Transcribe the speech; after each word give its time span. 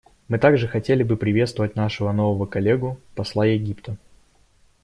Мы 0.29 0.39
также 0.39 0.67
хотели 0.67 1.03
бы 1.03 1.15
приветствовать 1.15 1.75
нашего 1.75 2.11
нового 2.11 2.47
коллегу— 2.47 2.97
посла 3.15 3.45
Египта. 3.45 3.97